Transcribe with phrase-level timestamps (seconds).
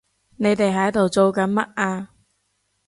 [0.37, 2.09] 你哋喺度做緊乜啊？